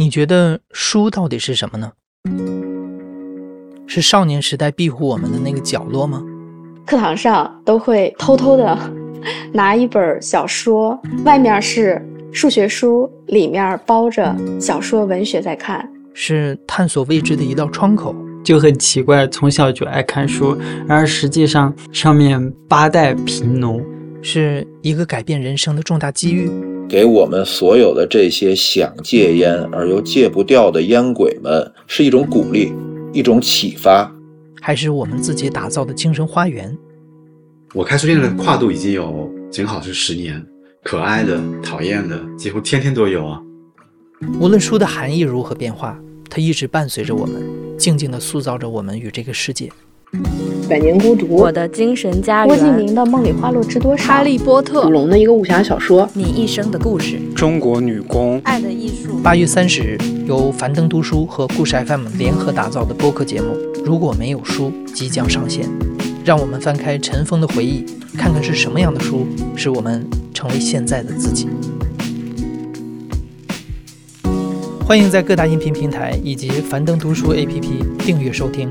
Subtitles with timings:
[0.00, 1.90] 你觉得书到底是什么呢？
[3.88, 6.22] 是少年时代庇护我们的那个角落吗？
[6.86, 8.78] 课堂上都会偷偷的
[9.52, 12.00] 拿一本小说，外面是
[12.32, 15.84] 数学书，里面包着小说文学在看，
[16.14, 18.14] 是探索未知的一道窗口。
[18.44, 20.56] 就很奇怪，从小就爱看书，
[20.86, 23.84] 然而实际上上面八代贫农，
[24.22, 26.48] 是一个改变人生的重大机遇。
[26.88, 32.72] 给我们所有的这些想戒烟而又戒不掉的烟鬼们，是一种鼓励，
[33.12, 34.10] 一种启发，
[34.60, 36.76] 还是我们自己打造的精神花园？
[37.74, 40.42] 我开书店的跨度已经有正好是十年，
[40.82, 43.38] 可爱的、讨厌的，几乎天天都有啊。
[44.40, 46.00] 无论书的含义如何变化，
[46.30, 47.42] 它一直伴随着我们。
[47.78, 49.70] 静静地塑造着我们与这个世界。
[50.68, 52.48] 百年孤独，我的精神家园。
[52.48, 54.04] 郭敬明的《梦里花落知多少》。
[54.06, 56.06] 哈利波特，古龙的一个武侠小说。
[56.12, 57.18] 你一生的故事。
[57.34, 58.38] 中国女工。
[58.44, 59.18] 爱的艺术。
[59.22, 65.66] 八月三十日，由樊登读书和故事 FM 联合打造的播客节目《如果没有书》即将上线。
[66.22, 67.86] 让我们翻开尘封的回忆，
[68.18, 71.48] 看看是什么样的书使我们成为现在的自己。
[74.84, 77.62] 欢迎在各大音频平台以及樊登读书 APP
[78.04, 78.70] 订阅收听。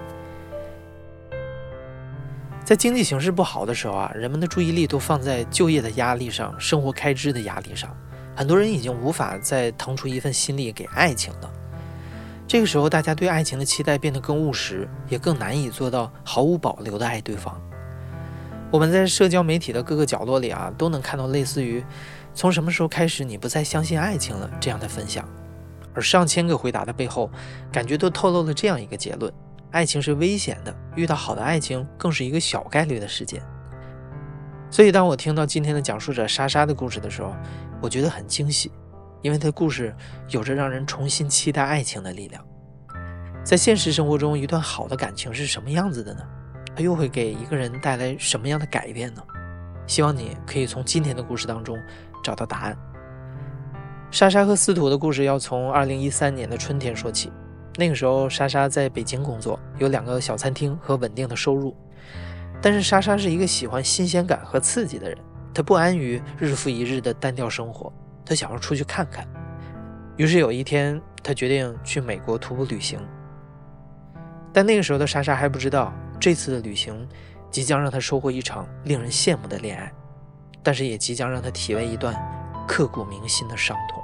[2.71, 7.93] 在经济形势不好的时候啊，人们的注意力都放在就业的压力上、生活开支的压力上，
[8.33, 11.51] 很多人已经无法再腾出一份心力给爱情了。
[12.47, 17.61] 这个时候，大家对爱情的期待变得更务实，也更难以做到毫无保留的爱对方。
[18.71, 21.83] 我们在社交媒体的各个角落里啊，都能看到类似于
[22.33, 25.27] “从什么时候开始你不再相信爱情了”这样的分享。
[25.93, 27.29] 而上千个回答的背后，
[27.69, 29.29] 感觉都透露了这样一个结论：
[29.71, 33.41] 爱情是危险的，遇到好的爱情更是一个小概率的事件。
[34.69, 37.33] 所以，当我听到今天的讲述者莎莎的故事的时候，
[37.81, 38.71] 我觉得很惊喜，
[39.21, 39.95] 因为她的故事
[40.29, 42.45] 有着让人重新期待爱情的力量。
[43.43, 46.21] 在现实生活中，一段好的感情是什么样子的呢？
[46.75, 49.23] 它又会给一个人带来什么样的改变呢？
[49.87, 51.77] 希望你可以从今天的故事当中
[52.23, 52.77] 找到答案。
[54.09, 57.31] 莎莎和司徒的故事要从二零一三年的春天说起。
[57.77, 61.75] 那个时候，莎莎在北京工作，有两个小餐厅和稳定的收入。
[62.61, 65.17] 但是，莎莎是一个喜欢新鲜感和刺激的人，
[65.53, 67.91] 她不安于日复一日的单调生活，
[68.25, 69.25] 她想要出去看看。
[70.17, 72.99] 于是有一天，她决定去美国徒步旅行。
[74.53, 77.07] 但那个时候的莎莎还不知道，这次的旅行
[77.49, 79.91] 即将让她收获一场令人羡慕的恋爱，
[80.61, 82.13] 但是也即将让她体味一段
[82.67, 84.03] 刻骨铭心的伤痛。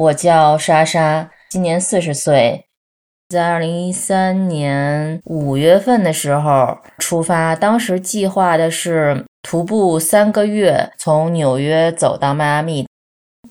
[0.00, 2.64] 我叫莎莎，今年四十岁，
[3.28, 12.86] 在二零一三年五月份的时候出发，当时计划的是徒步三个月，从纽约走到迈阿密。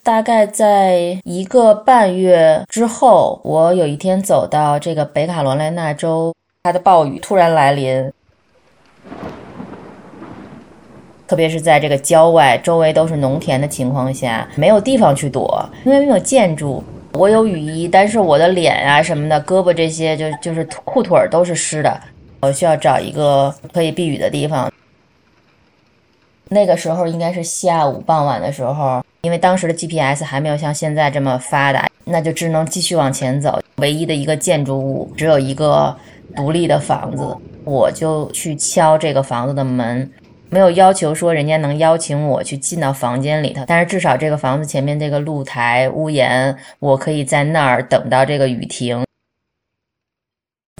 [0.01, 6.33] 大概在一个半月之后，我有一天走到这个北卡罗来纳州，
[6.63, 8.11] 它的暴雨突然来临。
[11.29, 16.83] 特别是在这个郊外，周围都是农田的情况下，没有地方去躲，因为没有建筑。
[17.13, 22.01] 我有雨衣，但是我的脸啊什么的，胳膊这些就就是裤腿都是湿的。
[22.41, 24.73] 我需要找一个可以避雨的地方。
[26.49, 33.61] 那个时候应该是下午傍晚的时候，因为当时的 GPS 还没有像现在这么发达，那就只能继续往前走。
[33.75, 35.95] 唯一的一个建筑物只有一个
[36.35, 40.09] 独立的房子，我就去敲这个房子的门。
[40.51, 49.05] 没有要求说人家能邀请我去进到房间里头，但是至少这个房子前面这个露台屋檐，我可以在那儿等到这个雨停。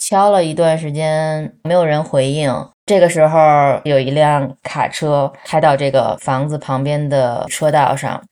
[0.02, 2.52] 敲了一段时间，没有人回应。
[2.88, 3.40] 这个时候
[3.84, 8.24] 有一辆卡车开到这个房子旁边的车道上，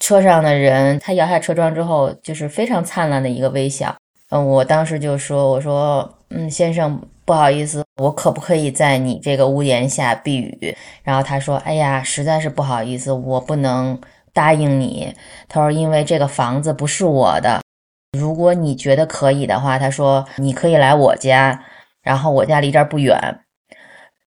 [0.00, 3.94] 车上的人他摇下车窗之后，就是非常灿烂的一个微笑。
[4.30, 10.74] 嗯，我当时就说：“我说，嗯，先生。”不好意思，我可不可以在你这个屋檐下避雨？
[11.02, 14.00] 然后他说：“哎呀，实在是不好意思，我不能
[14.32, 15.14] 答应你。”
[15.46, 17.60] 他说：“因为这个房子不是我的，
[18.18, 21.62] 如果你觉得可以的话，他说你可以来我家。”
[22.02, 23.40] 然后我家离这儿不远，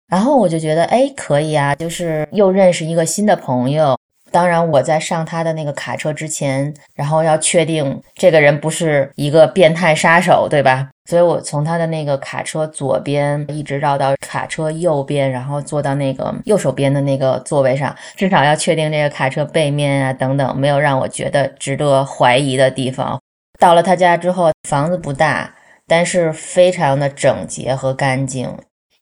[0.07, 3.97] 然后我就觉得哎可以啊，就是又认识一个新的朋友。
[4.33, 10.89] 当然，我在上他的那个卡车之前，然后要确定这个人不是一个变态杀手，对吧？
[11.05, 23.21] 所以我从他的那个卡车左边一直绕到卡车右边，然后坐到那个右手边的那个座位上，至少要确定这个卡车背面啊等等没有让我觉得值得怀疑的地方。
[23.59, 25.53] 到了他家之后，房子不大，
[25.87, 28.49] 但是非常的整洁和干净。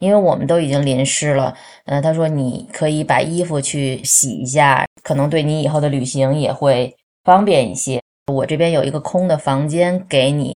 [0.02, 1.54] 因为我们都已经淋湿了，
[1.86, 8.02] 嗯，他说你可以把衣服去洗一下，可能对你以后的旅行也会方便一些。
[8.34, 10.56] 我这边有一个空的房间给你。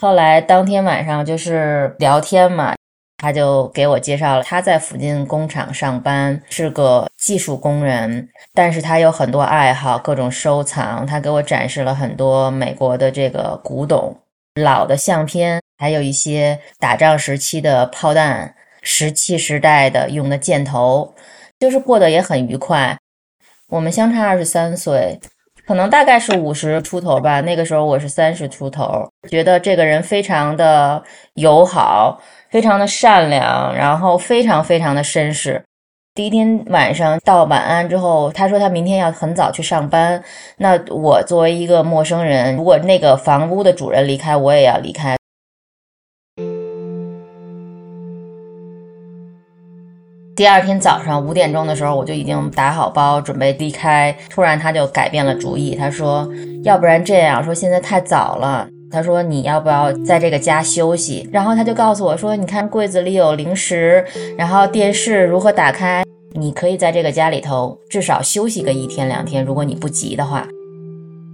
[0.00, 2.76] 后来当天晚上就是聊天嘛，
[3.16, 11.04] 他就给我介绍了他在附近工厂上班，是个技术工人，但是他有很多爱好，各种收藏。
[11.04, 14.16] 他给我展示了很多美国的这个古董、
[14.62, 18.54] 老的相片，还有一些打仗时期的炮弹。
[18.88, 21.12] 石器时代的用的箭头，
[21.58, 22.96] 就是过得也很愉快。
[23.68, 25.18] 我们相差二十三岁，
[25.66, 27.40] 可能大概是五十出头吧。
[27.40, 31.02] 那个时候我是三十出头，觉得这个人非常的
[31.34, 35.60] 友好，非常的善良，然后非常非常的绅士。
[36.14, 40.22] 第一天晚上到晚安之后，他说他明天要很早去上班。
[40.58, 45.16] 那我作为一个陌生人，如果那个房屋的主人离开，我也要离开。
[50.36, 54.14] 第二天早上五点钟的时候，我就已经打好包准备离开。
[54.28, 56.28] 突然他就改变了主意，他说
[56.62, 64.04] ：“要不然这样说，现在太早了。”他说：“你要不要在这个家休息？”然后他就告诉我说：“你看柜子里有零食，
[64.36, 66.04] 然后电视如何打开？
[66.34, 70.46] 你可以在这个家里头至少休息个一天两天，如果你不急的话。”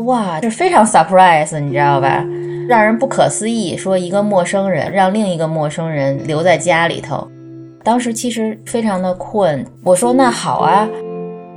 [0.07, 2.25] 哇，这非常 surprise，你知道吧？
[2.69, 7.27] 让人不可思议，说一个陌生人让另一个陌生人留在家里头。
[7.85, 10.89] 当时其实非常的困，我说那好啊。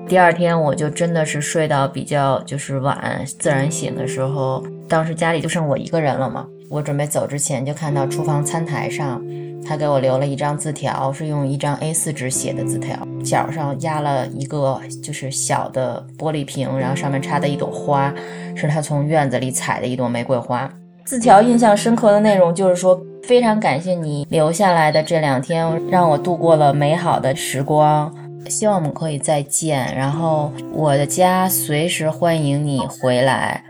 [0.08, 6.46] 第二天我就真的是睡到比较就是晚，自然醒的时候，当时家里就剩我一个人了嘛。
[6.70, 9.24] 我准备走之前就看到厨房餐台上，
[9.64, 18.14] 他给我留了一张字条，是用一张 A4 纸写的字条，角上压了一个就是小的玻璃瓶，然后上面插的一朵花，
[18.56, 20.72] 是他从院子里采的一朵玫瑰花。
[21.06, 23.00] 字条印象深刻的内容就是说。
[23.28, 28.14] 非常感谢你留下来的这两天，让我度过了美好的时光。
[28.48, 29.92] 希望我们可以再见。
[29.98, 33.64] 然后我的家随时欢迎你回来。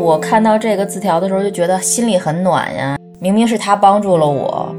[0.00, 2.98] 我看到这个字条的时候，就觉得心里很暖呀。
[3.20, 4.74] 明明是他帮助了我，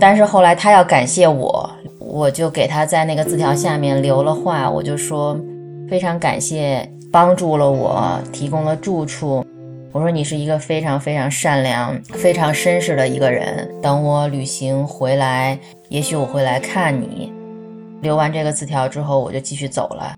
[0.00, 5.38] 但是后来他要感谢我，我就给他在那个字条下面留了话，我就说
[5.90, 9.44] 非常感谢帮助了我，提供了住处。
[9.94, 13.72] 我说你是一个非常非常善良、非常绅士的一个人。
[13.80, 15.56] 等我旅行回来，
[15.88, 17.32] 也许我会来看你。
[18.02, 20.16] 留完这个字条之后，我就继续走了。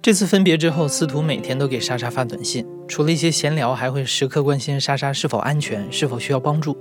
[0.00, 6.74] 这次分别之后，司徒每天都给莎莎发短信，除了一些闲聊，还会时刻关心莎莎是否安全，是否需要帮助。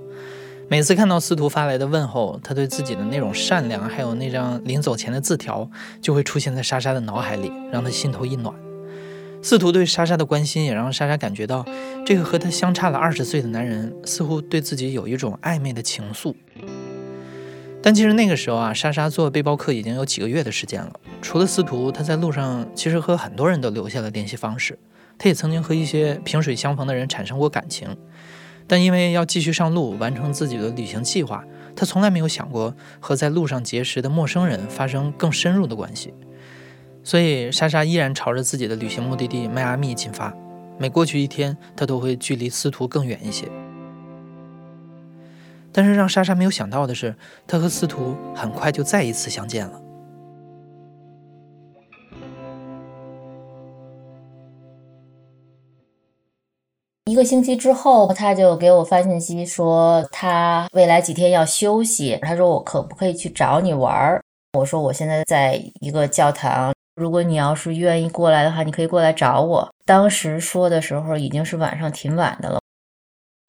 [0.70, 5.70] 每次看到司徒发来的问候，他对自己的那种善良，还有那张临走前的字条，
[6.02, 8.56] 就会出现在莎莎的脑海里，让她心头一暖。
[9.48, 11.66] 司徒对莎莎的关心，也让莎莎感觉到，
[12.06, 16.36] 这个和她相差了二十岁的男人，似乎对自己有一种暧昧的情愫。
[17.82, 20.92] 但其实那个时候啊，莎莎做背包客已经有几个月的时间了。
[21.22, 24.78] 除了司徒，她在路上其实和很多人都留下了联系方式。
[25.18, 27.88] 她也曾经和一些萍水相逢的人产生过感情，
[28.68, 31.42] 但因为要继续上路，完成自己的旅行计划，
[31.74, 36.14] 她从来没有想过和在路上结识的陌生人发生更深入的关系。
[37.08, 40.34] 所以，莎莎依然朝着自己的旅行目的地迈阿密进发。
[40.78, 43.48] 每过去一天，她都会距离司徒更远一些。
[45.72, 47.16] 但是，让莎莎没有想到的是，
[47.48, 49.82] 她和司徒很快就再一次相见了。
[57.06, 62.20] 一个星期之后，他就给我发信息说，他未来几天要休息。
[62.22, 64.22] 他说：“我可不可以去找你玩？”
[64.60, 69.72] 我说：“我现在在一个教堂。”如果你要是愿意过来的话，你可以过来找我。
[69.86, 72.60] 当时说的时候已经是晚上挺晚的了，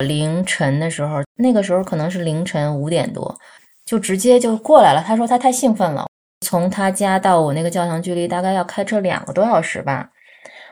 [0.05, 3.35] 凌晨的时候，那个时候可能是凌晨五点多，
[3.83, 5.03] 就直接就过来了。
[5.03, 6.07] 他说他太兴奋了，
[6.45, 10.11] 从他家到我那个教堂距离大概要开车两个多小时吧。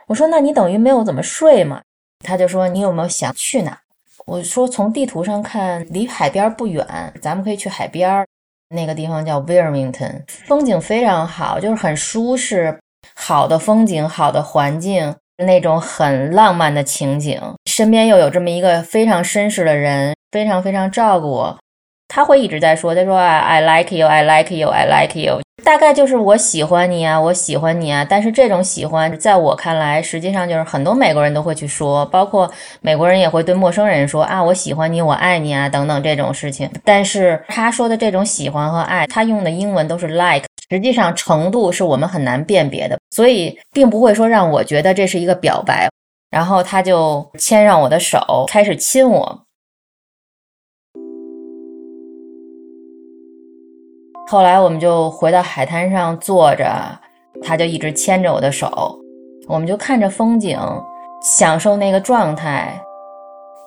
[0.06, 1.82] 我说那你等于没有怎么睡嘛？
[2.24, 3.76] 他就说你有没有想去哪？
[4.28, 6.86] 我说从地图上看离海边不远，
[7.24, 8.24] 咱们可以去海边。
[8.70, 12.80] 那个地方叫 Wilmington，风景非常好，就是很舒适，
[13.16, 15.16] 好的风景，好的环境。
[15.46, 21.60] 那种很浪漫的情景，身边又有这么一个非常绅士的人，非常非常照顾我。
[22.08, 28.08] 他会一直在说，他说 I like you, I like you, I like you，大概就是我喜欢你啊，我喜欢你啊。
[28.10, 36.72] 但是这种喜欢，在我看来，实际上就是很多美国人都会去说，包括美国人也会对陌生人说啊，我喜欢你，我爱你啊，等等这种事情。
[36.86, 45.90] 但是他说的这种喜欢和爱，他用的英文都是 like，实际上程度是我们很难辨别的，所以并不会说让我觉得这是一个表白。
[46.32, 49.42] 然后他就牵上我的手，开始亲我。
[54.30, 56.70] 后来我们就回到海滩上坐着，
[57.42, 59.00] 他就一直牵着我的手，
[59.48, 60.60] 我们就看着风景，
[61.22, 62.78] 享受那个状态。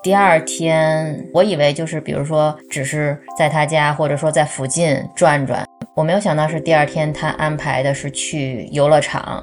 [0.02, 5.64] 第二天，我以为就是比如说只是在他家，或者说在附近转转，
[5.94, 9.42] 我没有想到是第二天他安排的是去游乐场。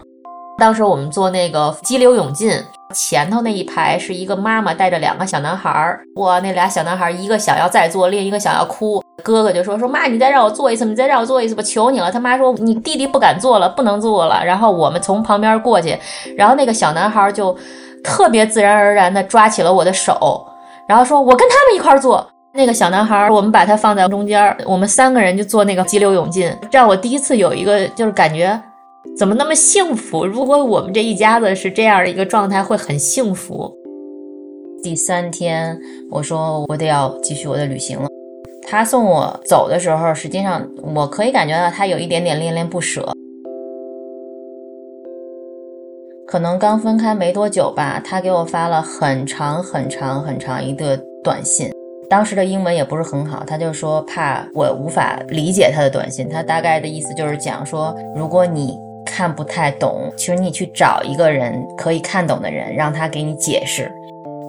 [0.60, 2.52] 当时我们坐那个激流勇进，
[2.94, 9.02] 前头那一排是一个妈妈带着两个小男孩儿，哇，那俩小男孩儿一个想要再坐，另一个想要哭。
[9.24, 12.12] 哥哥就说说妈，你再让我坐一次，你再让我坐一次吧，求你了。
[12.12, 14.44] 他妈说你弟弟不敢坐了，不能坐了。
[14.46, 15.98] 然后我们从旁边过去，
[16.38, 17.56] 然后那个小男孩就
[18.04, 20.46] 特别自然而然地抓起了我的手，
[20.88, 22.26] 然后说我跟他们一块坐。
[22.54, 28.60] 那个小男孩，我们把他放在中间，我们三个人就做那个激流勇进，让我第一次有一个就是感觉
[29.16, 30.26] 怎么那么幸福。
[30.26, 33.72] 如果我们这一家子是这样的一个状态，会很幸福。
[34.82, 35.78] 第三天，
[36.10, 38.07] 我说我得要继续我的旅行了。
[38.70, 40.62] 他送我走的时候，实际上
[40.94, 43.14] 我可以感觉到他有一点点恋恋不舍。
[46.28, 51.72] 可能刚分开没多久吧，他给我发了很长很长很长一个短信。
[52.10, 56.28] 当时的英文也不是很好，他就说怕我无法理解他的短信。
[56.28, 63.90] 他大概的意思就是讲说，如果你看不太懂，其实你去找一个人可以看懂的人，让他给你解释。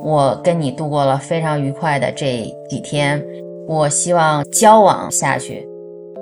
[0.02, 3.25] 我跟你度过了非常愉快的这几天。
[3.68, 5.68] 我希望交往下去，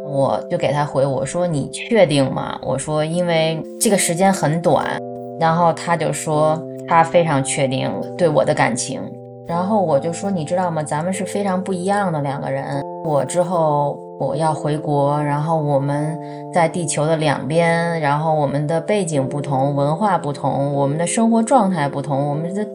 [0.05, 4.99] 我就给他回我说：“你确定吗？”我说：“因为这个时间很短。”
[5.39, 7.89] 然后他就说他非常确定
[8.19, 9.01] 对我的感情。
[9.47, 10.83] 然后我就说：“你知道吗？
[10.83, 12.83] 咱们是非常不一样的两个人。
[13.05, 16.19] 我之后我要回国，然后我们
[16.53, 22.67] 在地球的两边，然后我们的背景不同，文化不同，我们的生活状态不同，我们的。”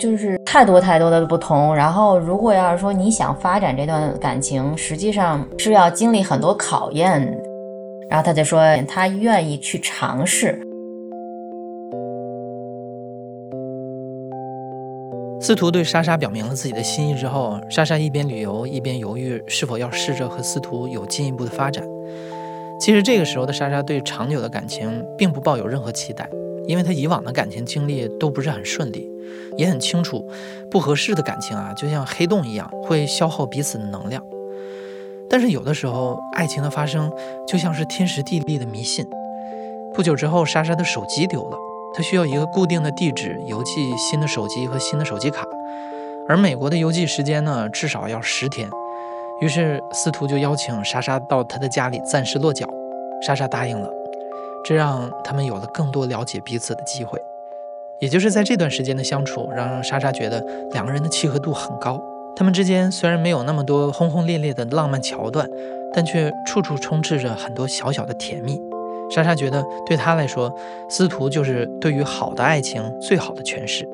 [0.00, 7.20] 就是太多太多的不同，然后如果要是说你想发展这段感情，实际上是要经历很多考验。
[8.08, 10.56] 然后他就说他愿意去尝试。
[15.40, 21.84] 司徒对莎莎表明了自己的心意之后，莎莎一边旅游一边犹豫是否要试着和司徒有进一步的发展。
[22.78, 26.30] 其实这个时候的莎莎对长久的感情并不抱有任何期待。
[26.66, 29.10] 因为他以往的感情经历都不是很顺利，
[29.56, 30.24] 也很清楚，
[30.70, 34.22] 不合适的感情啊，就像黑洞一样，会消耗彼此的能量。
[35.28, 37.10] 但是有的时候，爱情的发生
[37.46, 39.06] 就像是天时地利的迷信。
[39.94, 41.56] 不久之后，莎莎的手机丢了，
[41.94, 45.46] 她需要一个固定的地址邮寄新的手机和新的手机卡，
[46.28, 48.68] 而美国的邮寄时间呢，至少要十天。
[49.40, 52.68] 于是司徒就邀请莎莎到他的家里暂时落脚，
[53.22, 53.90] 莎莎答应了。
[54.64, 57.20] 这让他们有了更多了解彼此的机会，
[58.00, 62.02] 也就是在这段时间的相处，让莎莎觉得两个人的契合度很高。
[62.34, 65.48] 他们之间虽然没有那么多轰轰烈烈的浪漫桥段，
[65.92, 68.60] 但却处处充斥着很多小小的甜蜜。
[69.10, 70.52] 莎莎觉得，对她来说，
[70.88, 73.86] 司徒就是对于好的爱情最好的诠释。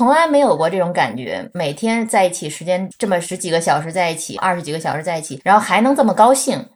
[0.00, 6.66] 从来没有过这种感觉，每天在一起时间这么十几个小时在一起，二十几个小时在一起，然后还能这么高兴。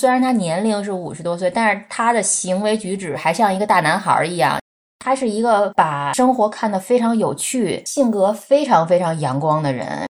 [0.00, 4.58] 虽然他年龄是五十多岁，但是他的行为举止还像一个大男孩一样。
[4.98, 10.06] 他是一个把生活看得非常有趣、性格非常非常阳光的人。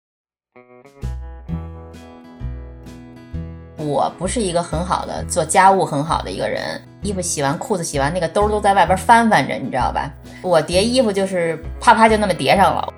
[3.80, 10.10] 我不是一个很好的做家务很好的一个人，衣服洗完、裤子洗完，那个兜都在外边翻翻着，你知道吧？
[10.42, 12.92] 我叠衣服就是啪啪就那么叠上了。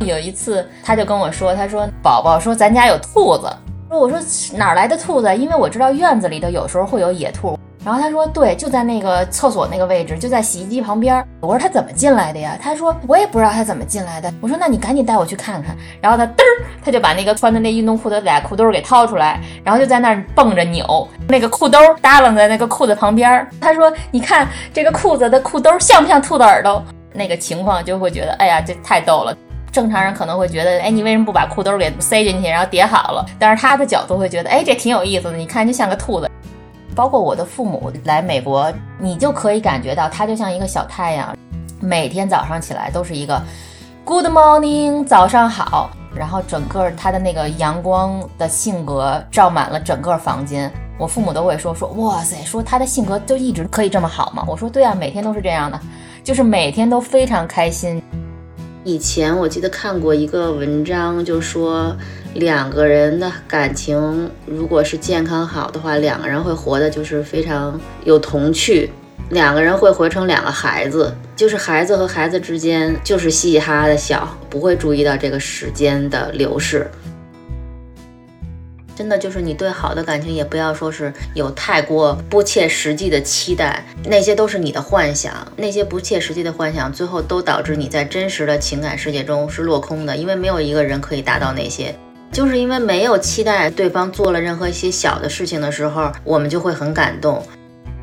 [0.00, 3.50] 有一次他就跟我说：“他说宝宝说咱家有兔子。”
[3.88, 4.20] 说我说
[4.54, 5.34] 哪来的兔子？
[5.34, 7.58] 因为我知道院子里头有时候会有野兔。
[7.84, 23.46] 然后他说：“对，就在那个厕所那个位置，就在洗衣机旁边。”我说：“他怎么进来的呀？”他说：“我也不知道他怎么进来的。”我说：“那你赶紧带我去看看。”然后他嘚儿，他就把那个穿的那运动裤的俩裤兜给掏出来，然后就在那儿蹦着扭，那个裤兜耷楞在那个裤子旁边。
[23.60, 29.34] 他说：“你看这个裤子的裤兜像不像兔子耳朵？”那个情况就会觉得，哎呀，这太逗了。
[29.70, 33.24] 正常人可能会觉得，哎，你为什么不把裤兜给塞进去，然后叠好了？
[33.38, 36.28] 但是他的角度会觉得，哎，这挺有意思的，你看就像个兔子。
[36.98, 41.32] 包括我的父母来美国，你就可以感觉到他就像一个小太阳，
[41.78, 43.40] 每天早上起来都是一个
[44.04, 50.72] Good morning，早上好，然后整个他的那个阳光的性格照满了整个房间。
[50.98, 54.44] 我父母都会说说，哇塞，说他的性格就一直可以这么好吗？
[54.48, 55.78] 我说对啊，每天都是这样的，
[56.24, 58.02] 就是每天都非常开心。
[58.84, 61.94] 以前我记得看过一个文章，就说
[62.34, 68.90] 两个人的感情如果是健康好的话，两个人会活的就是非常有童趣，
[69.30, 76.88] 两个人会活成两个孩子，就是孩子和孩子之间就是嘻嘻哈哈的笑，不会注意到这个时间的流逝。
[78.98, 91.94] 真的就是你对好的感情也不要说是有太过不切实际的期待，那些都是你的幻想，那些不切实际的幻想，最后都导致你在真实的情感世界中是落空的，因为没有一个人可以达到那些，
[92.32, 97.40] 就是因为没有期待对方做了任何一些小的事情的时候，我们就会很感动。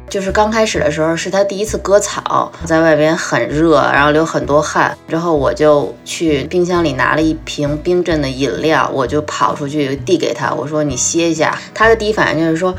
[0.07, 4.95] 就是刚开始的时候，是他第一次割草，在外边很热，然后流很多汗。
[5.09, 11.57] 之后我就去冰箱里拿了一瓶冰镇的饮料，我就跑出去递给他，我说你歇一下。
[11.73, 12.73] 他的第一反应就是说，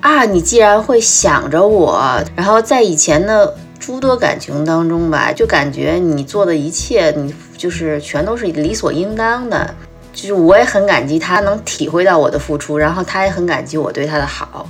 [0.00, 9.72] 啊，你既然会想着我，然后在以前的诸多感情当中吧，就感觉你做的一切，你就是全都是理所应当的。
[10.12, 14.66] 就是我也很感激他能体会到我的付出，然后他也很感激我对他的好。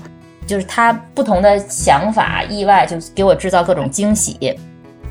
[0.53, 4.55] 就是他不同的想法，意外就给我制造各种惊喜。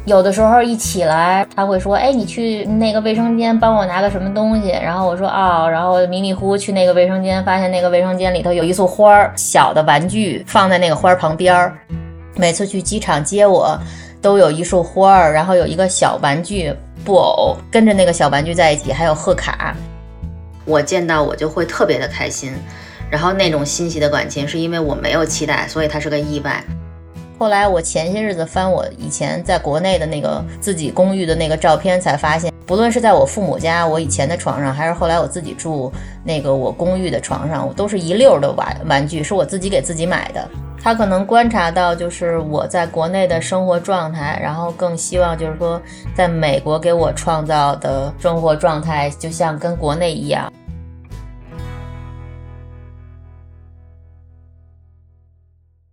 [0.06, 11.76] 有的时候一起来，他会说：“哎，你去那个卫生间帮我拿个什么东西。”然后我说：“哦。”然后迷迷糊糊去那个卫生间，发现那个卫生间里头有一束花儿，小的玩具放在那个花儿旁边儿。
[12.36, 13.76] 每次去机场接我，
[14.22, 16.72] 都有一束花儿，然后有一个小玩具
[17.04, 19.76] 布偶跟着那个小玩具在一起，还有贺卡。
[20.66, 22.54] 我见到我就会特别的开心。
[23.12, 26.64] 然后那种欣喜的感情，是因为我没有期待，所以它是个意外。
[27.38, 35.92] 后来我前些日子翻我以前在国内的那个自己公寓的那个照片，才发现，不论是在我父母家我以前的床上，还是后来我自己住
[36.24, 40.48] 那个我公寓的床上，我都是一溜的玩玩具，是我自己给自己买的。
[40.84, 45.82] 他可能观察到就是我在国内的生活状态，然后更希望就是说
[46.16, 50.52] 在美国给我创造的生活状态，就像跟国内一样。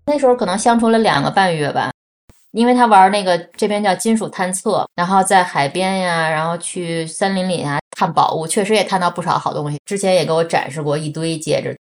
[0.08, 1.90] 那时候可能相处了两个半月吧，
[2.52, 9.78] 因为他玩那个这边叫金属探测，然后在海边呀，然后去森林里啊探宝物，确实也探到不少好东西。
[9.84, 11.76] 之前也给我展示过一堆戒指。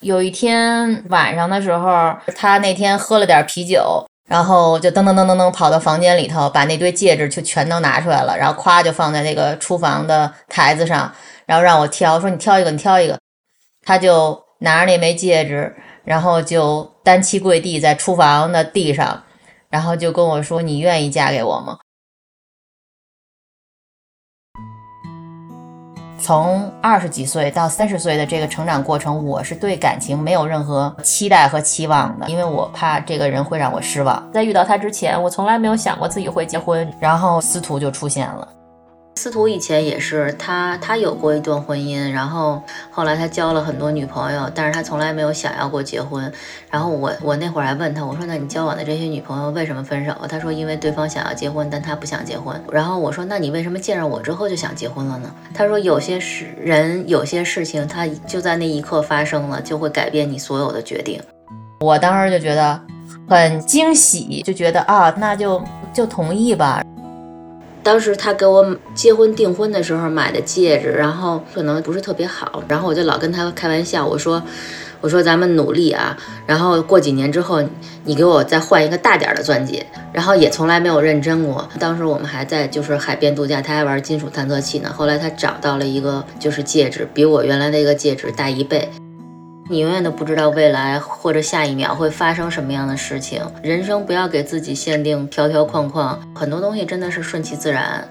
[0.00, 11.10] 有一天晚上的时候，他那天喝了点啤酒，然后就噔噔噔噔噔跑到房间里头，把那堆戒指就全都拿出来了，然后咵就放在那个厨房的台子上，
[11.46, 13.18] 然后让我挑，说你挑一个，你挑一个。
[13.84, 15.74] 他就拿着那枚戒指。
[16.04, 19.22] 然后就单膝跪地在厨房的地上，
[19.68, 21.78] 然后就跟我说：“你愿意嫁给我吗？”
[26.18, 34.30] 从二十几岁到三十岁的这个成长过程，我是对感情没有任何期待和期望的，因为我怕这个人会让我失望。
[34.32, 36.88] 在遇到他之前，我从来没有想过自己会结婚。
[37.00, 38.48] 然后司徒就出现了。
[39.14, 46.32] 司徒以前也是他，他有过一段婚姻，然后后来他交了很多女朋友，但是他从来没有想要过结婚。
[46.70, 50.12] 然后我我那会儿还问他，我说那你交往的这些女朋友为什么分手？
[50.28, 52.60] 他说因为对方想要结婚，但他不想结婚。
[52.72, 55.32] 然后我说那你为什么见着我之后就想结婚了呢？
[55.54, 61.20] 他说有些事人有些事情，他就在那一刻发生了，就会改变你所有的决定。
[61.80, 62.80] 我当时就觉得
[63.28, 66.82] 很惊喜，就觉得啊，那就就同意吧。
[67.82, 74.40] 当时他给我结婚订婚的时候买的戒指，然后可能不是特别好，然后我就老跟他开玩笑，我说，
[75.00, 76.16] 我说咱们努力啊，
[76.46, 77.60] 然后过几年之后，
[78.04, 81.68] 你给我再换一个大点的钻戒，然后也从来没有认真过。
[81.80, 84.92] 当时我们还在就是海边度假，他还玩金属探测器呢。
[84.96, 88.88] 后来他找到了一个就是戒指，比我原来那个戒指大一倍。
[89.72, 93.42] 你永远都不知道未来或者下一秒会发生什么样的事情。
[93.62, 98.06] 人生不要给自己限定条条框框，很多东西真的是顺其自然。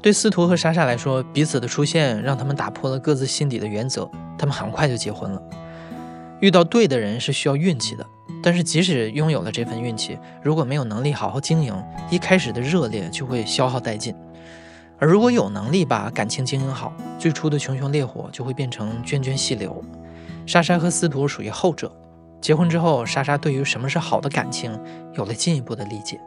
[0.00, 5.42] 对司徒和莎莎来说，彼此的出现让他们打破了各自心底的原则，他们很快就结婚了。
[6.40, 8.06] 遇到对的人是需要运气的，
[8.42, 11.74] 但是即使拥有了这份运气，如果没有能力好好经营，
[12.08, 14.14] 一开始的热烈就会消耗殆尽。
[15.02, 19.84] 而如果有能力把感情经营好最初的熊熊烈火就会变成涓涓细流。
[20.46, 21.92] 莎莎和司徒属于后者
[22.40, 24.78] 结婚之后莎莎对于什么是好的感情
[25.14, 26.20] 有了进一步的理解。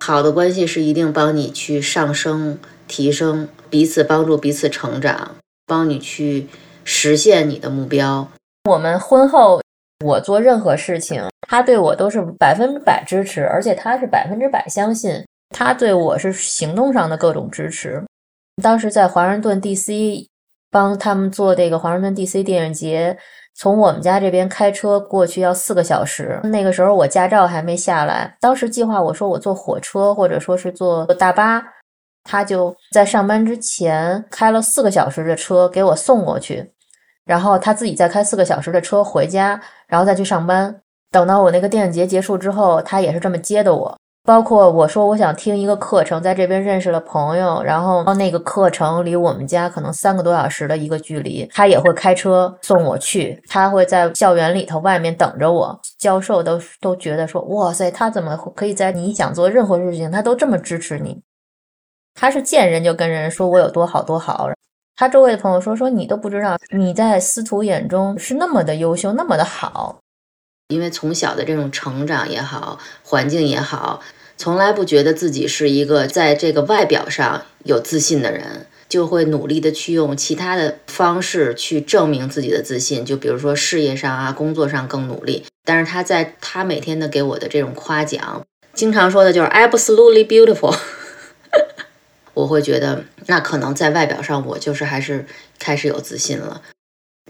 [0.00, 6.48] 好的关系是一定帮你去上升提升彼此帮助彼此成长帮你去
[6.82, 8.28] 实现你的目标。
[8.68, 9.60] 我们婚后
[10.04, 15.24] 我做任何事情，他对我都是百分之百支持，而且他是百分之百相信。
[15.50, 18.04] 他对我是行动上的各种支持。
[18.62, 20.26] 当时在华盛顿 DC
[20.70, 23.16] 帮他们做这个华盛顿 DC 电影节，
[23.56, 26.38] 从我们家这边开车过去要四个小时。
[26.44, 31.60] 那个时候我驾照还没下来，当时计划我说我坐火车或者说是坐大巴，
[32.22, 36.72] 他就在上班之前开了四个小时的车给我送过去。
[37.24, 40.80] 然后他自己再开四个小时的车回家，然后再去上班。
[41.10, 43.98] 等到我那个电影节结束之后，他也是这么接的我。
[44.24, 53.42] 包括我说我想听一个课程，在这边认识了朋友，然后那个课程离我们家可能三个多小时的一个距离，他也会开车送我去。
[53.48, 55.80] 他会在校园里头外面等着我。
[55.98, 61.22] 教授都都觉得说，哇塞，他怎么可以在你想做任何事情，他都这么支持你？
[62.12, 64.50] 他是见人就跟人说我有多好多好。
[65.00, 70.00] 他周围的朋友说说你都不知道，你在司徒眼中是那么的优秀，那么的好。
[70.70, 74.00] 因为从小的这种成长也好，环境也好，
[74.36, 83.04] 从来不觉得自己是一个在这个外表上有自信的人，就会努力的去用其他的方式去证明自己的自信。
[83.04, 85.44] 就比如说事业上啊，工作上更努力。
[85.64, 90.76] 但是他在他每天的给我的这种夸奖，经常说的就是 absolutely beautiful。
[92.38, 95.26] 我会觉得，那可能在外表上，我就是还是
[95.58, 96.62] 开始有自信了。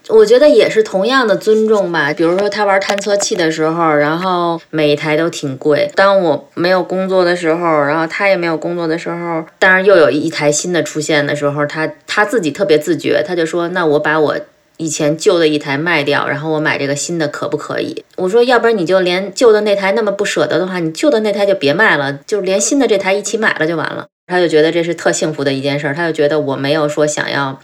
[0.08, 2.12] 我觉得也是同样的尊重吧。
[2.12, 5.90] 比如说他玩探测器的时候，然后每一台都挺贵。
[5.94, 14.36] 当我没有工作的时候，然后他也没有工作的时候，当然又有一台新的出现的时候，他他自己特别自觉，他就说：“那我把我
[14.76, 27.58] 以前旧的一台卖掉，然后我买这个新的，可不可以？”我说：“要不然你就连旧的那台那么不舍得的话，你旧的那台就别卖了，就连新的这台一起买了就完了。”他就觉得这是特幸福的一件事儿，他就觉得我没有说想要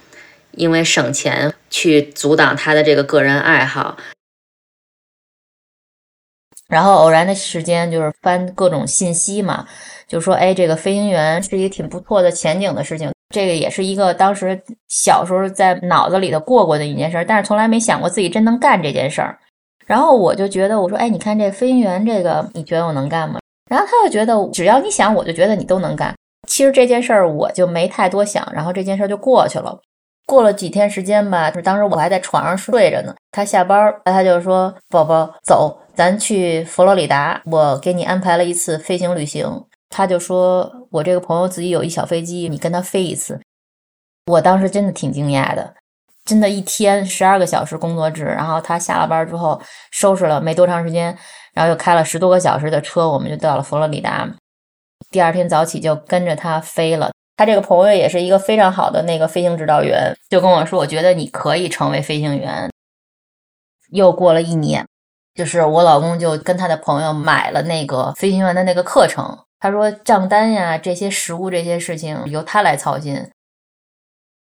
[0.52, 3.96] 因为省钱去阻挡他的这个个人爱好。
[6.66, 9.66] 然后偶然的时间就是翻各种信息嘛，
[10.08, 19.38] 就说哎，这个飞行员是一个挺不错的前景的事情，这个也是一个当时小时候在脑子里头过过的一件事，但是从来没想过自己真能干这件事儿。
[19.86, 23.38] 然后我就觉得我说哎，你看这飞行员这个，你觉得我能干吗？
[23.70, 26.14] 然后他就觉得只要你想，我就觉得你都能干。
[26.46, 29.78] 其实这件事儿我就没太多想，然后这件事儿就过去了。
[30.26, 33.14] 过了几天时间吧，就是当时我还在床上睡着呢。
[33.30, 43.38] 他下班，他就说：“宝宝，走，咱去佛罗里达，我给你安排了一次飞行旅行。”他就说：“我这个朋友自己有一小飞机，你跟他飞一次。”
[44.32, 45.74] 我当时真的挺惊讶的，
[46.24, 51.14] 真的一天十二个小时工作制，然后他下了班之后收拾了没多长时间，
[51.52, 54.26] 然后又开了十多个小时的车，我们就到了佛罗里达。
[55.14, 57.12] 第二天早起就跟着他飞了。
[57.36, 62.68] 他这个朋友也是一个非常好的那个飞行指导员，就跟我说：“我觉得你可以成为飞行员。”
[63.94, 64.84] 又过了一年，
[65.32, 69.38] 就是我老公就跟他的朋友买了那个飞行员的那个课程。
[69.60, 73.24] 他说账单呀、这些食物这些事情由他来操心。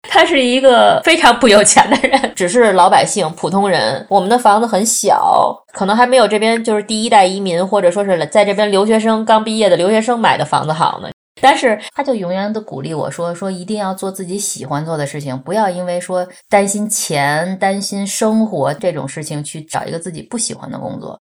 [0.08, 4.04] 他是一个非常不有钱的人，只是老百姓、普通人。
[4.10, 11.08] 我们的房子很小，可能还没有这边就是第一代移民或者说是在这边留学生刚毕业的留学生买的房子好呢。
[11.40, 21.20] 但是他就永远都鼓励我说：“说一定要做自己喜欢做的事情，不要因为说担心钱、担心生活这种事情去找一个自己不喜欢的工作。”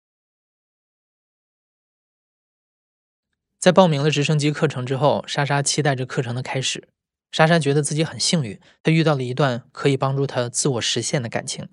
[3.58, 6.88] 在报名了直升机课程之后，莎莎期待着课程的开始。
[7.32, 11.68] 莎莎觉得自己很幸运，她遇到了一段可以帮助她自我实现的感情。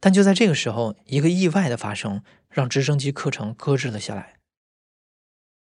[0.00, 4.34] 但就在这个时候，一个意外的发生让直升机课程搁置了下来。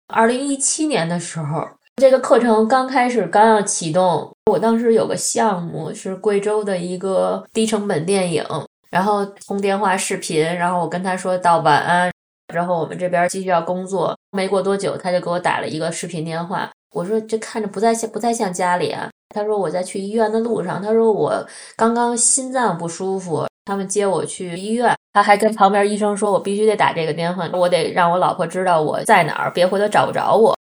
[0.09, 8.45] 二零一七年的时候，这个课程刚开始，刚要启动，我当时有个项目是贵州的一个低成本电影，
[8.91, 12.11] 然后通电话视频，然后我跟他说到晚安，
[12.55, 14.17] 然后我们这边继续要工作。
[14.31, 16.71] 没过多久，他就给我打了一个视频电话。
[16.93, 19.09] 我说这看着不再像不再像家里啊。
[19.35, 20.81] 他说我在去医院的路上。
[20.83, 21.47] 他说我
[21.77, 24.95] 刚刚心脏不舒服，他们接我去医院。
[25.13, 30.57] 他还跟旁边医生说，我必须得打这个电话，我得让我老婆知道我在哪儿，别回头找不着我。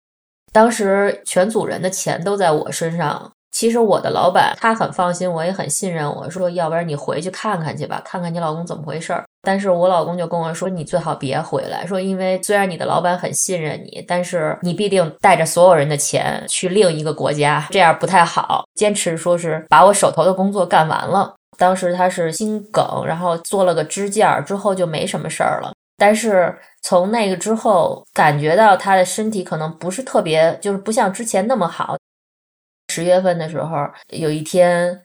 [0.52, 3.30] 当时全组人的钱都在我身上。
[3.50, 9.24] 其实我的老板他很放心，我也很信任我，说要不然你回去看看去吧，看看你老公怎么回事儿。
[9.42, 18.64] 但是我老公就跟我说，你最好别回来，说因为虽然你的老板很信任你，但是你必定带着所有人的钱去另一个国家，这样不太好。
[18.74, 21.34] 坚持说是把我手头的工作干完了。
[21.56, 25.72] 当时他是心梗，然后做了个支架之后就没什么事儿了。
[25.96, 31.96] 但是从那个之后，感觉到他的身体可能不是特别，就是不像之前那么好。
[32.92, 33.76] 十月份的时候，
[34.12, 35.02] 有一天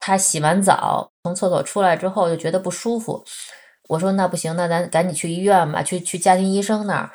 [0.00, 3.22] 他洗完澡从厕所出来之后就觉得不舒服，
[3.88, 7.12] 我说那不行，那咱赶紧去医院吧，去去家庭医生那儿。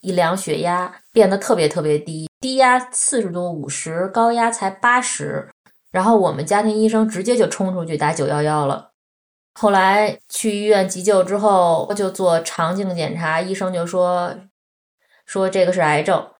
[0.00, 5.48] 一量血压变得特别特别低，低压四十多五十，高压才八十。
[5.90, 8.90] 然后我们家庭医生直接就冲出去打九幺幺了。
[9.54, 14.32] 后来去医院急救之后，就做肠镜检查，医生就说
[15.26, 16.30] 说这个是癌症。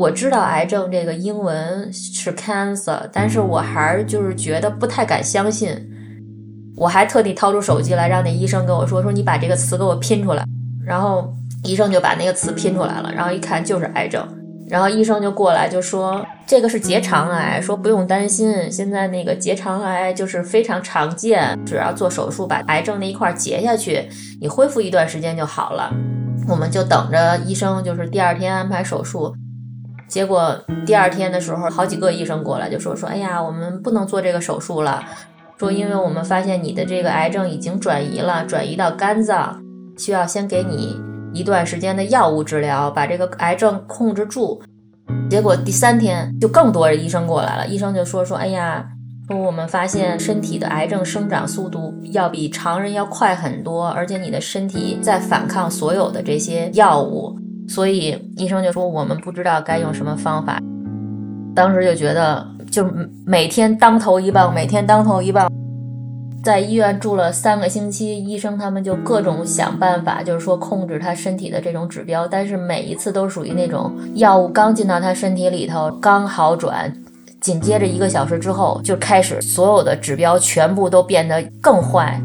[0.00, 5.76] 我知道癌症这个英文是 cancer，但是我还是就是觉得不太敢相信。
[6.74, 10.42] 我还特地掏出手机来让那医生跟我说说你把这个词给我拼出来，
[10.82, 11.30] 然后
[11.64, 14.26] 医生就把那个词拼出来了，然后一看就是癌症，
[14.70, 24.08] 然后医生就过来就说这个是结肠癌，说不用担心，现在那个结肠癌就是非常常见，只要做手术把癌症那一块截下去，
[24.40, 25.92] 你恢复一段时间就好了。
[26.48, 29.34] 我们就等着医生就是第二天安排手术。
[30.10, 35.04] 结果第二天的时候，好几个医生过来就说说，哎呀，我们不能做这个手术了，
[35.56, 39.62] 说因为我们发现你的这个癌症已经转移了，转移到肝脏，
[39.96, 41.00] 需要先给你
[41.32, 44.60] 一段时间的药物治疗，把这个癌症控制住。
[45.30, 48.84] 结果第三天就更多的医生过来了，医生就说说，哎呀，
[49.28, 57.38] 说我们发现身体的癌症生长速度要比常人要快很多，而且你的身体在反抗所有的这些药物。
[57.70, 60.60] 所以医生就说我们不知道该用什么方法，
[61.54, 62.84] 当时就觉得就
[63.24, 65.48] 每天当头一棒，每天当头一棒，
[66.42, 76.92] 在医院住了三个星期，医生他们就各种想办法，就是说控制他身体的这种指标，但是每一次都属于那种药物刚进到他身体里头刚好转，
[77.40, 82.20] 紧接着一个小时之后就开始所有的指标全部都变得更坏。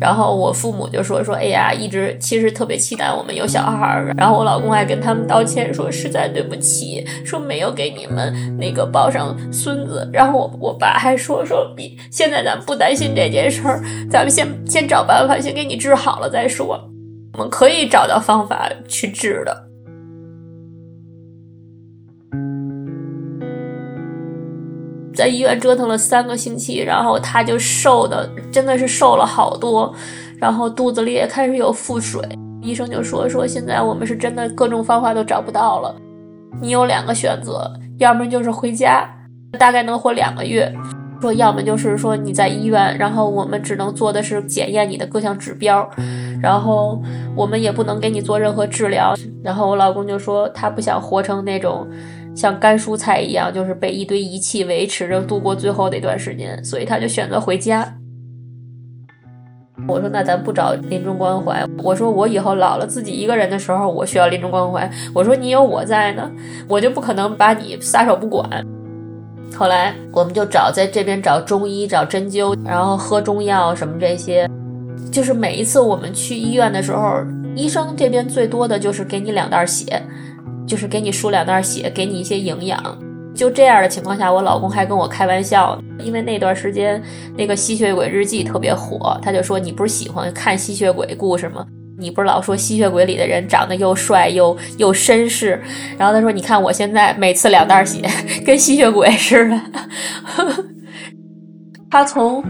[0.00, 4.14] 然后我父母就说说，哎呀，一直其实特别期待我们有小孩儿。
[4.16, 10.08] 然后我老公还跟他们道歉说，实在对不起，说没有给你们那个抱上孙子。
[10.10, 16.80] 然后我我爸还说说，比现在咱不担心这件事儿，咱们先先找办法，先给你治好了再说。
[17.34, 19.69] 我们可以找到方法去治的。
[25.20, 29.94] 在医院折腾了三个星期，然后他就瘦的真的是瘦了好多，
[30.38, 32.26] 然后肚子里也开始有腹水。
[32.62, 35.94] 医生就说说现在我们是真的各种方法都找不到了，
[36.62, 39.06] 你有两个选择，要么就是回家，
[39.58, 40.72] 大概能活两个月；
[41.20, 45.86] 说要么就是说你在医院，然后我们只能做的是检验你的各项指标，
[46.40, 46.98] 然后
[47.36, 49.14] 我们也不能给你做任何治疗。
[49.44, 51.86] 然后我老公就说他不想活成那种。
[52.34, 57.96] 像干蔬菜一样，就是被一堆仪器维持着度过最后那段时间，所以他就选择回家。
[59.88, 66.30] 我说：“那咱不找临终关怀。”我说：“我以后老了自己一个人的时候，我需要临终关怀。”我说：“你有我在呢，
[66.68, 68.46] 我就不可能把你撒手不管。”
[69.56, 74.48] 后来我们就找在这边找中医，找针灸，然后喝中药什么这些。
[75.10, 77.24] 就是每一次我们去医院的时候，
[77.56, 80.00] 医生这边最多的就是给你两袋血。
[80.70, 82.80] 就是给你输两袋血，给你一些营养。
[83.34, 87.02] 就这样的情况下，我老公还跟我开玩笑，因为那段时间
[87.36, 91.66] 那个吸血鬼日记特别火，他就说：“你不是喜欢看吸血鬼故事吗？
[91.98, 95.60] 你不是老说吸血鬼里的人长得又帅又又绅士？”
[95.98, 98.00] 然后他说：“你看我现在每次两袋血，
[98.46, 99.60] 跟吸血鬼似的。
[101.90, 102.44] ”他从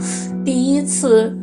[0.45, 1.35] 第一次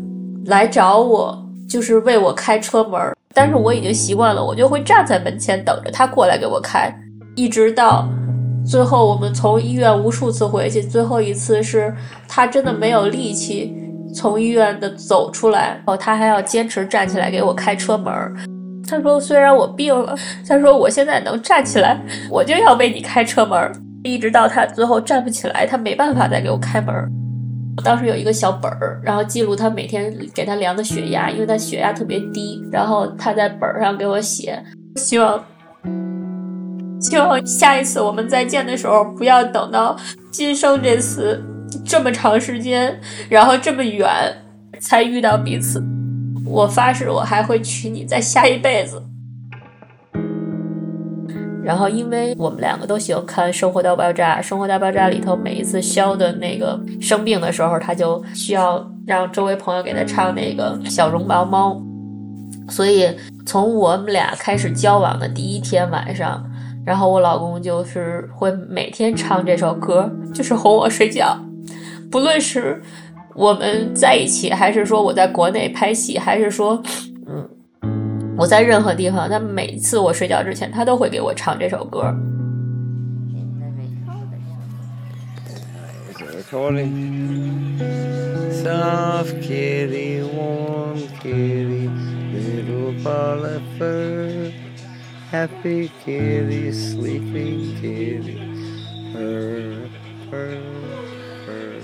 [0.45, 2.99] 来找我，就是为我开车门。
[3.33, 6.91] 但是我已经习惯了，我就会站在门前等着他过来给我开，
[7.35, 8.07] 一直到
[8.65, 11.93] 最后我们从医院无数次回去，最后一次是
[12.27, 13.75] 他真的没有力气
[14.15, 18.11] 从医院的走出来，哦，他还要坚持站起来给我开车门。
[18.89, 20.15] 他说虽然我病了，
[20.47, 21.99] 他说我现在能站起来，
[22.31, 23.71] 我就要为你开车门，
[24.03, 26.95] 一直到他最后站不起来，他没办法再给我开门。
[27.77, 32.59] 我当时有一个小本儿，然后记录他每天给他量的血压，因为他血压特别低。
[32.71, 34.61] 然后他在本上给我写，
[34.95, 35.45] 希望
[36.99, 39.95] 希望下一次我们再见的时候，不要等到
[40.31, 41.39] 今生这次
[41.85, 44.09] 这么长时间，然后这么远
[44.79, 45.79] 才遇到彼此。
[46.43, 48.99] 我发誓，我还会娶你，在下一辈子。
[51.67, 61.73] 然后，因为我们两个都喜欢看《生活大爆炸》，《生活大爆炸》里头每一次肖的那个生病的时候，他就需要让周围朋友给他唱那个《小绒毛猫》。
[62.71, 63.13] 所以，
[63.45, 66.41] 从我们俩开始交往的第一天晚上，
[66.85, 71.37] 然后我老公就是会每天唱这首歌，就是哄我睡觉。
[72.09, 72.81] 不论是
[73.35, 76.81] 我们在一起，还是说我在国内拍戏，还是说，
[77.27, 77.45] 嗯，
[78.36, 82.14] 我在任何地方，他每次我睡觉之前，他都会给我唱这首歌。
[88.62, 91.88] Soft kitty, warm kitty,
[92.32, 94.52] little ball of fur.
[95.32, 98.38] Happy kitty, sleeping kitty,
[99.12, 99.88] purr,
[100.30, 100.60] purr,
[101.46, 101.80] purr.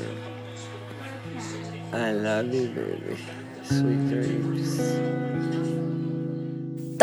[1.92, 3.16] I love you, baby.
[3.64, 4.78] Sweet dreams.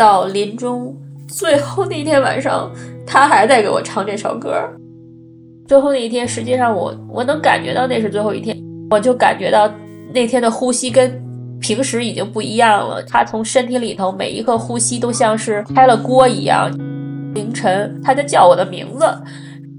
[0.01, 2.71] 到临终最后那天晚上，
[3.05, 4.67] 他还在给我唱这首歌。
[5.67, 8.57] 最后那一天，实际上我我能感觉到那是最后一天，
[8.89, 9.71] 我就感觉到
[10.11, 11.23] 那天的呼吸跟
[11.59, 13.03] 平时已经不一样了。
[13.03, 16.71] 他从身体里头每一个呼吸都像是开了锅一样。
[17.35, 19.05] 凌晨，他在叫我的名字，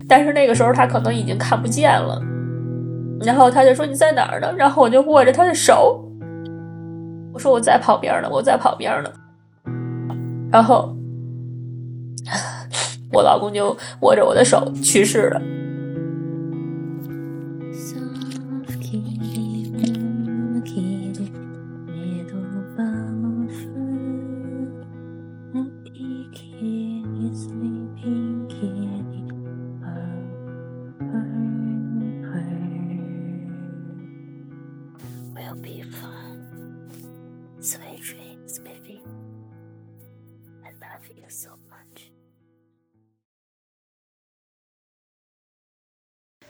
[0.06, 2.22] 但是那个时候他可能已经看不见了。
[3.20, 4.54] 然后他就说你在哪儿呢？
[4.56, 6.00] 然后我就握着他的手，
[7.34, 9.10] 我说我在旁边呢，我在旁边呢。
[10.52, 10.94] 然后
[13.12, 15.61] 我老公就握着我的手去世了。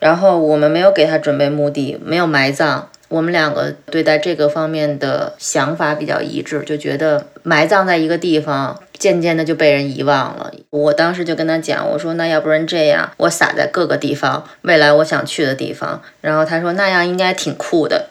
[0.03, 2.89] 然后我们没有给他准备墓地，没有埋葬。
[3.07, 10.51] 我们两个对待这个方面的想法比较一致，就觉得埋葬在一个地方，渐渐的就被人遗忘了。
[10.71, 16.01] 我当时就跟他讲，我说那要不然这样，我撒在各个地方，未来我想去的地方。
[16.19, 18.09] 然后他说那样应该挺酷的。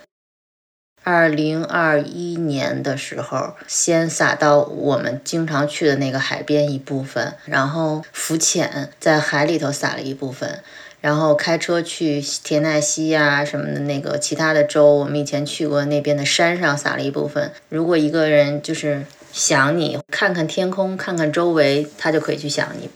[1.04, 10.62] 二零二一年的时候，先撒到我们经常去的那个海边一部分，然后浮潜在海里头撒了一部分。
[11.02, 17.52] 然后开车去田纳西呀什么的那个其他的州，我们以前去过那边的山上撒了一部分。
[17.68, 22.88] 如果一个人就是想你，看看天空，看看周围，他就可以去想你。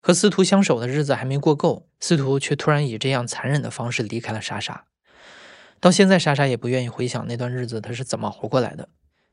[0.00, 4.84] 和司徒相守的日子还没过够，司徒却突然以这样残忍的方式离开了莎莎。
[5.78, 8.88] 到现在，莎莎也不愿意回想那段日子她是怎么熬过来的。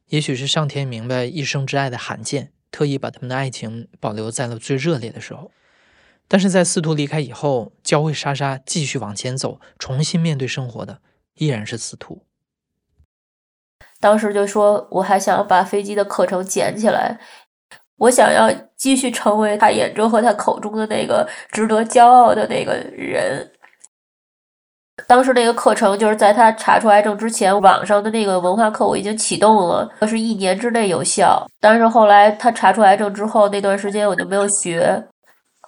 [0.09, 5.49] 也许是上天明白一生之爱的罕见，特意把他们的爱情保留在了最热烈的时候。
[6.27, 10.99] 但是在司徒离开以后，教会莎莎继续往前走，重新面对生活的
[11.35, 12.23] 依然是司徒。
[13.99, 17.19] 当时就说，我还想把飞机的课程捡起来，
[17.97, 23.51] 我想要继续成为他眼中和他口中的那个值得骄傲的那个人。
[25.07, 31.45] 当时那个课程就是在他查出癌症之前，网上的那个文化课我已经启动了，是一年之内有效。
[31.59, 35.03] 但是后来他查出癌症之后，那段时间我就没有学。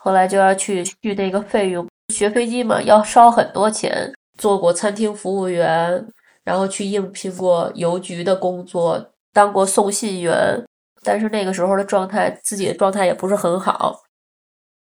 [0.07, 4.13] 后来就要去续那个费用，学飞机嘛要烧很多钱。
[4.37, 6.07] 做过餐厅服务员，
[6.45, 10.63] 然后去应聘过邮局的工作，当过送信员。
[11.03, 14.03] 但是那个时候的状态，自己的状态也不是很好。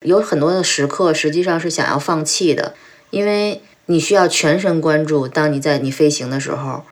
[0.03, 2.73] 有很多的时刻，实际上是想要放弃的，
[3.11, 5.29] 因为你需要全神贯注。
[5.29, 6.85] 当你在你飞行的时候，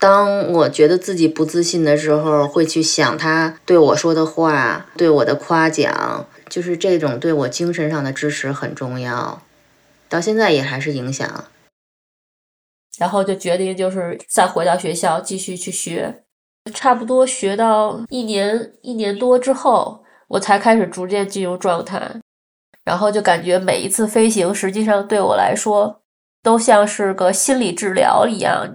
[0.00, 6.26] 当我觉得自己不自信的时候，会去想他对我说的话，对我的夸奖。
[6.52, 9.40] 就是这种对我精神上的支持很重要，
[10.06, 11.46] 到现在也还是影响。
[12.98, 16.24] 然后就决定就是再回到学校继续去学，
[16.74, 22.20] 差不多学到一年一年多之后，我才开始逐渐进入状态。
[22.84, 26.02] 然后就感觉每一次飞行，实际上对我来说
[26.42, 28.74] 都像是个心理治疗一样。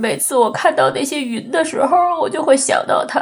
[0.00, 3.20] 每次我看到那些云的时候，我就会想到他。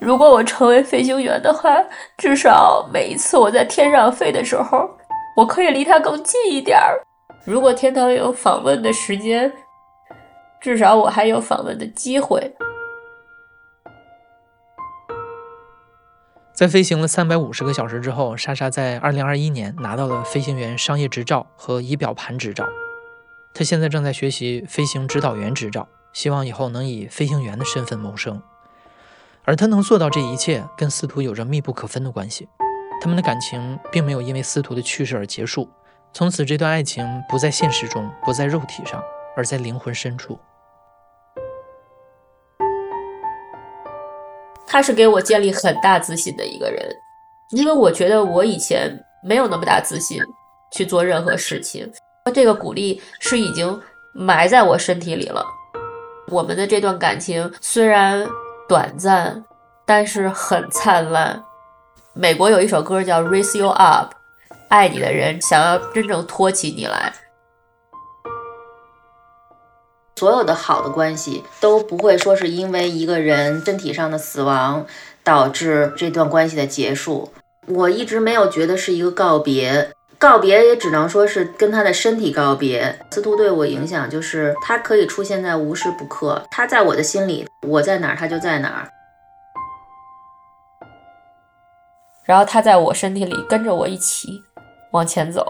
[0.00, 1.70] 如果我成为飞行员的话，
[2.18, 4.90] 至少每一次我在天上飞的时候，
[5.36, 7.00] 我可以离他更近一点儿。
[7.44, 9.52] 如果天堂有访问的时间，
[10.60, 12.52] 至少我还有访问的机会。
[16.52, 22.66] 在飞行了三百五十个小时之后，莎莎在二零二一年拿到了飞行员商业执照和仪表盘执照。
[23.52, 28.40] 他现在正在学习飞行指导员执照，希望以后能以飞行员的身份谋生。
[29.44, 32.48] 而他能做到这一切，跟司徒有着密不可分的关系。
[33.00, 35.68] 他们的感情并没有因为司徒的去世而结束，
[36.12, 39.02] 从此这段爱情不在现实中，不在肉体上，
[39.36, 40.38] 而在灵魂深处。
[44.66, 46.94] 他是给我建立很大自信的一个人，
[47.50, 50.22] 因为我觉得我以前没有那么大自信
[50.70, 51.90] 去做任何事情，
[52.34, 53.80] 这个鼓励是已经
[54.12, 55.44] 埋在我身体里了。
[56.28, 58.26] 我们的这段感情虽然
[58.68, 59.44] 短暂，
[59.86, 61.42] 但是很灿烂。
[62.12, 64.12] 美国有一首歌叫《Raise You Up》，
[64.68, 67.12] 爱你的人想要真正托起你来。
[70.16, 74.84] 所有的好的关系都不会说是因为一个人身体上的死亡
[75.24, 77.32] 导致这段关系的结束。
[77.66, 82.94] 我一直没有觉得是一个告别，告别也只能说是跟他的身体告别。
[83.10, 88.90] 司徒对我影响就是他可以出现在无时不刻，他在我的心里，我在哪儿他就在哪儿。
[92.26, 94.28] 然后他在我身体里跟着我一起
[94.90, 95.46] 往前走。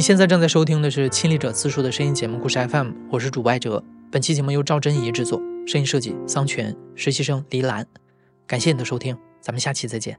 [0.00, 3.84] 你现在正在收听的是《亲历者自述》的声音节目故事 FM，我是主播艾哲。
[4.10, 7.86] 本期节目由赵真怡制作，声音设计桑泉，实习生黎兰。
[8.46, 10.18] 感谢你的收听，咱们下期再见。